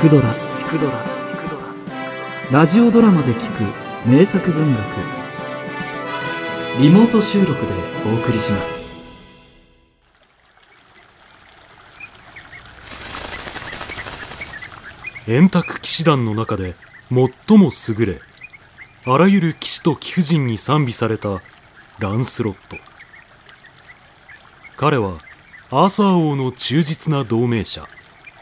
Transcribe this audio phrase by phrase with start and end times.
[0.00, 1.04] クドラ聞くドラ。
[2.50, 4.80] ラジオドラマで聞く名作文学。
[6.80, 7.66] リモート収録で
[8.06, 8.80] お送りします。
[15.28, 16.76] 円卓騎士団の中で
[17.10, 18.22] 最も優れ
[19.04, 21.42] あらゆる騎士と貴婦人に賛美された
[21.98, 22.78] ランスロット。
[24.78, 25.18] 彼は
[25.70, 27.86] アーサー王の忠実な同盟者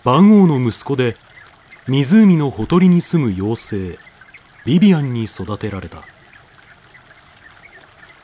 [0.05, 1.17] 万王の息子で
[1.89, 3.99] 湖のほとりに住む妖精
[4.67, 6.05] ビビアンに育てられた。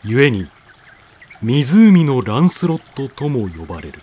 [0.04, 0.46] 故に
[1.40, 4.02] 湖のランスロットとも呼ばれる。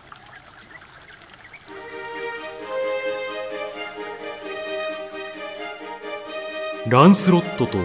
[6.88, 7.78] ランスロットと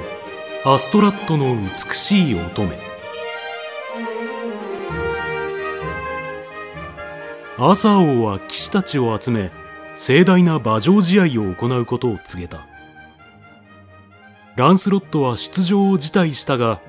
[0.64, 2.72] アストラットの美しい乙女。
[7.58, 9.65] アサー王は騎士たちを集め
[9.96, 12.66] 盛大な馬上試合を行うことを告げた。
[14.54, 16.80] ランスロットは出場を辞退したが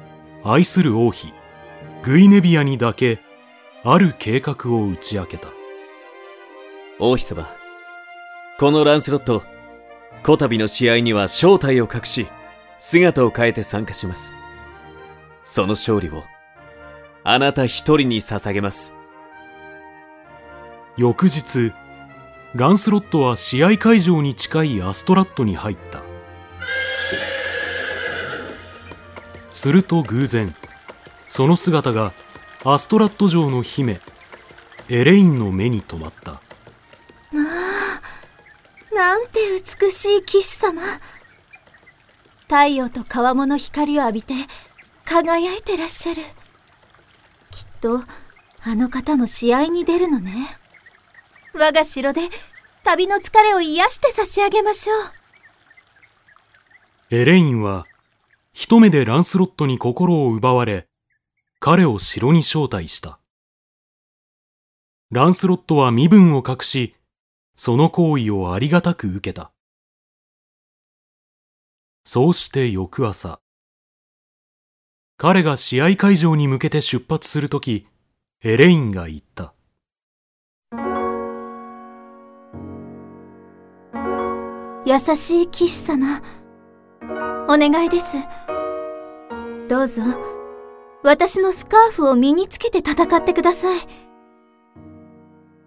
[0.43, 1.33] 愛する王妃
[2.03, 3.19] グイネビアにだけ
[3.83, 5.49] ある計画を打ち明けた。
[6.99, 7.47] 王妃様
[8.59, 9.43] このランスロット
[10.23, 12.27] こたびの試合には正体を隠し
[12.77, 14.33] 姿を変えて参加します。
[15.45, 16.23] その勝利を
[17.23, 18.93] あなた一人に捧げます。
[20.97, 21.71] 翌日
[22.57, 26.01] ランスロットは試合会場に近いアストラットに入った。
[29.51, 30.55] すると偶然
[31.27, 32.13] その姿が
[32.63, 34.01] アストラット城の姫
[34.89, 36.41] エレインの目に留まった。
[37.31, 39.39] まあなんて
[39.79, 40.81] 美しい騎士様。
[42.45, 44.33] 太陽と川面の光を浴びて
[45.05, 46.23] 輝いてらっしゃる。
[47.51, 48.01] きっと
[48.63, 50.57] あの方も試合に出るのね。
[51.57, 52.21] 我が城で
[52.83, 54.97] 旅の疲れを癒して差し上げましょう。
[57.09, 57.85] エレインは
[58.53, 60.87] 一目でランスロットに心を奪われ
[61.59, 63.19] 彼を城に招待した。
[65.09, 66.95] ランスロットは身分を隠し
[67.55, 69.51] その行為をありがたく受けた。
[72.03, 73.39] そうして翌朝
[75.17, 77.87] 彼が試合会場に向けて出発するとき
[78.43, 79.53] エレインが言った。
[84.87, 86.21] 優しい騎士様。
[87.49, 88.15] お願いです。
[89.67, 90.01] どうぞ。
[91.03, 93.81] 私のスカーフを身につけて戦ってください。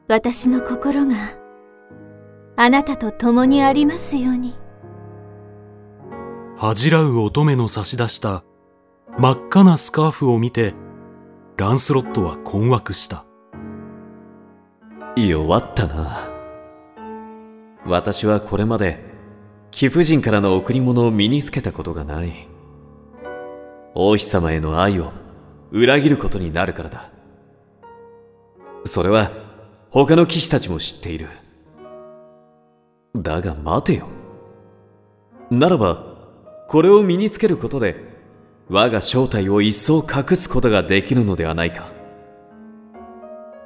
[0.08, 1.16] 私の心が
[2.56, 4.56] あなたと共にありますように。
[6.56, 8.42] 恥じらう乙女の差し出した
[9.18, 10.72] 真っ赤なスカーフを見て
[11.58, 13.26] ランスロットは困惑した。
[15.14, 16.30] 弱ったな。
[17.84, 19.09] 私はこれまで
[19.70, 22.48] 貴婦人からの贈り物を身につけたことがない。
[23.94, 25.12] 王妃様への愛を
[25.70, 27.10] 裏切ることになるからだ。
[28.84, 29.30] それは
[29.90, 31.28] 他の騎士たちも知っている。
[33.16, 34.06] だが待てよ。
[35.50, 36.04] ならば
[36.68, 37.96] これを身につけることで
[38.68, 41.90] 我が正体を一層隠すことができるのではないか。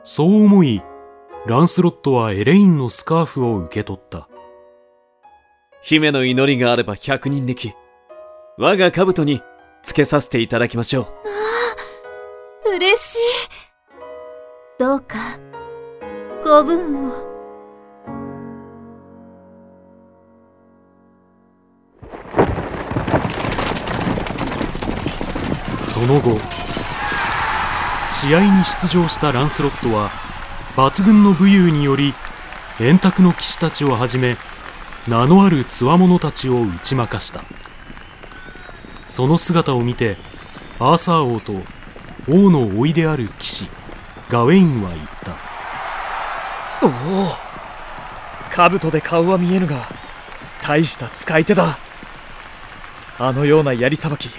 [0.03, 0.83] そう思い
[1.47, 4.29] ランスロットはエレインのスカーフを受け取った。
[5.87, 7.75] 姫の祈りがあれば百人力
[8.57, 9.43] 我が兜に
[9.83, 11.05] つけさせていただきましょう。
[11.05, 11.09] あ
[12.65, 13.19] あ嬉しい。
[14.79, 15.39] どうか
[16.43, 17.13] ご分を。
[25.85, 26.39] その後
[28.09, 30.11] 試合に出場したランスロットは
[30.77, 32.15] 抜群の武勇により
[32.81, 34.39] 円卓の騎士たちをはじめ
[35.07, 37.43] 名のある強者たちを打ち負かした。
[39.07, 40.17] その姿を見て
[40.79, 41.53] アーサー王と
[42.29, 43.69] 王の甥である騎士
[44.29, 45.37] ガウェインは言った。
[46.87, 46.91] おお
[48.79, 49.87] 兜で顔は見えぬが
[50.63, 51.79] 大した使い手だ。
[53.19, 54.31] あのような槍さばき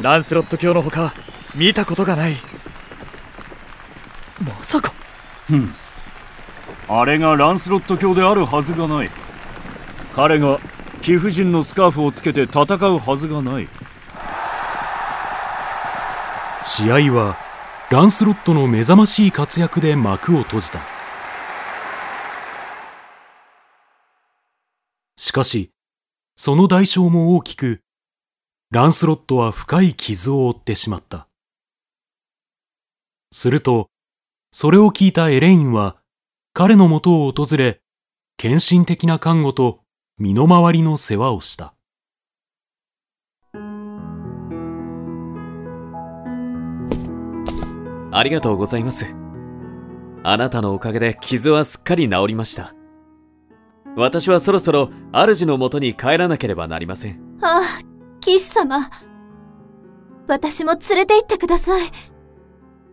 [0.00, 1.14] ランスロット教のほか
[1.54, 2.36] 見たことがない。
[4.40, 4.92] まさか。
[5.46, 5.74] ふん。
[6.88, 9.10] あれがランスロット教であるはずがない
[10.18, 10.58] 彼が
[11.00, 13.68] 貴婦人のスカーフをつけて戦うはずがない。
[16.64, 17.36] 試合は
[17.88, 20.80] ランスロットの目覚ましい活躍で幕を閉じた。
[25.16, 25.70] しかし
[26.34, 27.82] その代償も大きく
[28.72, 31.28] ランスロットは深い傷を負ってしまった。
[33.30, 33.88] すると
[34.50, 35.94] それを聞いたエレインは
[36.54, 37.82] 彼のもとを訪れ
[38.36, 39.84] 献身的な看護と
[40.20, 41.74] 身の回りの世話をした。
[48.10, 49.14] ありがとうございます。
[50.24, 52.74] あなたのおかげで傷はすっかり治りました。
[53.94, 57.38] 私はそろそろ主のもとに帰らなければなりません。
[57.40, 57.62] ああ、
[58.18, 58.90] 騎士様。
[60.26, 61.92] 私も連れて行ってください。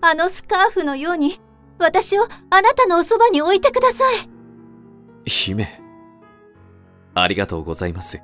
[0.01, 1.39] あのスカーフのように、
[1.80, 4.30] 私をあなたのおそばに置いてください。
[5.28, 5.84] 姫。
[7.15, 8.21] ありがとうございます。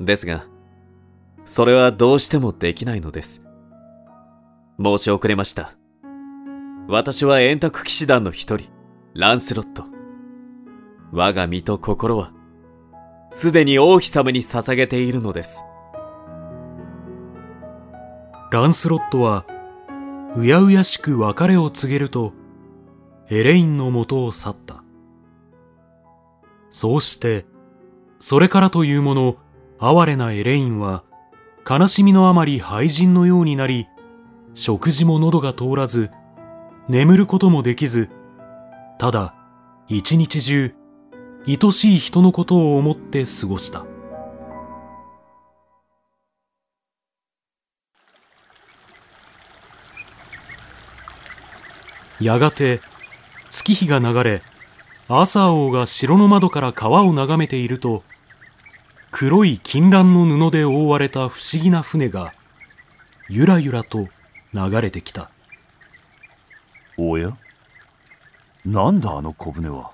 [0.00, 0.44] ですが、
[1.44, 3.46] それはどうしてもできないのです。
[4.82, 5.72] 申し遅れました。
[6.88, 8.68] 私は円卓騎士団の一人、
[9.14, 9.84] ランスロット。
[11.12, 12.32] 我が身と心は、
[13.30, 15.64] すでに王妃様に捧げているのです。
[18.50, 19.46] ランスロットは、
[20.34, 22.34] うやうやしく別れを告げると、
[23.28, 24.82] エレインの元を去った。
[26.70, 27.46] そうして、
[28.18, 29.36] それからというもの、
[29.78, 31.04] 哀れなエレインは、
[31.68, 33.88] 悲しみのあまり廃人のようになり、
[34.54, 36.10] 食事も喉が通らず、
[36.88, 38.08] 眠ることもできず、
[38.98, 39.34] ただ、
[39.88, 40.74] 一日中、
[41.46, 43.84] 愛しい人のことを思って過ごした。
[52.20, 52.80] やがて
[53.50, 54.42] 月日が流れ
[55.08, 58.02] アーサー王が城の窓から川を眺めていると
[59.12, 62.34] 黒い金蘭の布で覆われた不思議な船が
[63.28, 64.08] ゆらゆらと
[64.52, 65.30] 流れてきた。
[66.98, 67.36] おや？
[68.64, 69.90] なんだあの小舟は？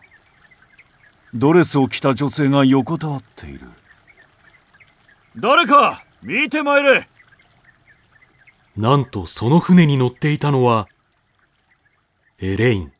[1.34, 3.60] ドレスを着た女性が横たわっている。
[5.36, 7.06] 誰か見てまいれ。
[8.76, 10.88] なんとその船に乗っていたのは
[12.38, 12.92] エレイン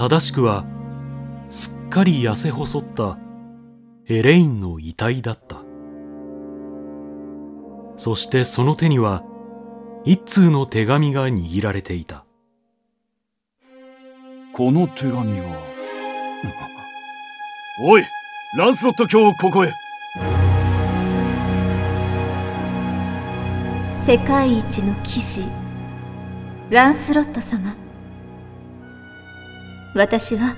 [0.00, 0.64] 正しくは
[1.50, 3.18] すっかり痩せ細った
[4.08, 5.62] エレインの遺体だった。
[7.98, 9.22] そしてその手には
[10.06, 12.24] 一通の手紙が握られていた。
[14.54, 15.62] この手紙は？
[17.84, 18.02] おい
[18.56, 19.74] ランスロット卿をここへ。
[23.94, 25.42] 世界一の騎士、
[26.70, 27.74] ランスロット様。
[29.94, 30.54] 私は、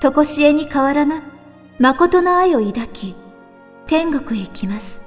[0.00, 1.22] とこしえに変わらぬ
[1.78, 3.14] 誠の愛を抱き、
[3.86, 5.02] 天国へ行きます。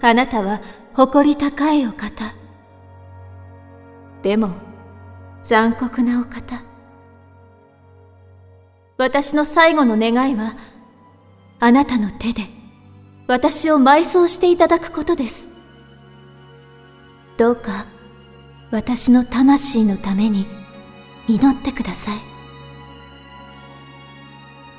[0.00, 0.60] あなたは
[0.94, 2.34] 誇り高いお方。
[4.22, 4.50] でも、
[5.42, 6.62] 残酷なお方。
[8.96, 10.56] 私の最後の願いは、
[11.60, 12.48] あなたの手で、
[13.26, 15.48] 私を埋葬していただくことです。
[17.36, 17.86] どうか、
[18.70, 20.46] 私の魂のために、
[21.26, 22.18] 祈ってください。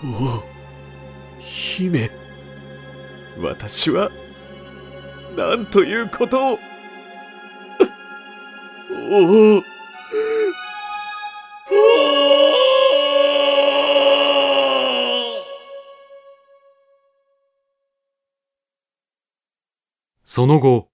[0.04, 0.44] おお、
[1.40, 2.12] 姫。
[3.40, 4.12] 私は、
[5.36, 6.60] なんということを。
[9.12, 9.76] おお。
[20.24, 20.90] その後、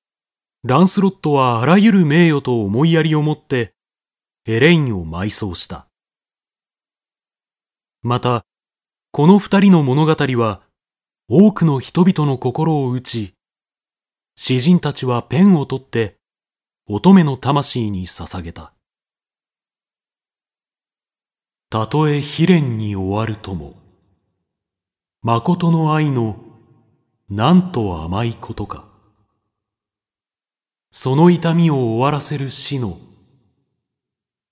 [0.64, 3.74] ランスロットはあらゆる名誉と思いやりを持って、
[4.48, 5.88] エレインを埋葬した。
[8.02, 8.44] また、
[9.12, 10.62] この二人の物語は、
[11.30, 13.36] 多くの人々の心を打ち、
[14.36, 16.18] 詩人たちはペンを取って、
[16.88, 18.74] 乙女の魂に捧げた。
[21.70, 23.76] たとえ悲恋に終わるとも、
[25.22, 26.44] 誠の愛の
[27.30, 28.90] なんと甘いことか。
[30.92, 32.98] その痛みを終わらせる死の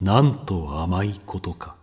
[0.02, 1.79] なんと甘いことか。